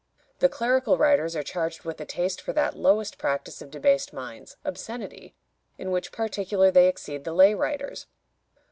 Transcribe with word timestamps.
The 0.39 0.49
clerical 0.49 0.97
writers 0.97 1.35
are 1.35 1.43
charged 1.43 1.83
with 1.83 2.01
a 2.01 2.05
taste 2.05 2.41
for 2.41 2.53
that 2.53 2.75
lowest 2.75 3.19
practice 3.19 3.61
of 3.61 3.69
debased 3.69 4.13
minds, 4.13 4.57
obscenity, 4.65 5.35
in 5.77 5.91
which 5.91 6.11
particular 6.11 6.71
they 6.71 6.87
exceed 6.87 7.23
the 7.23 7.33
lay 7.33 7.53
writers. 7.53 8.07